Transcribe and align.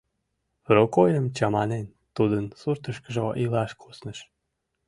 Прокойым 0.65 1.25
чаманен, 1.37 1.87
тудын 2.15 2.45
суртышкыжо 2.59 3.25
илаш 3.43 3.71
кусныш. 3.81 4.19